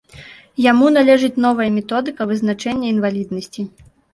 Яму 0.71 0.87
належыць 0.95 1.41
новая 1.45 1.69
методыка 1.77 2.29
вызначэння 2.33 2.87
інваліднасці. 2.97 3.61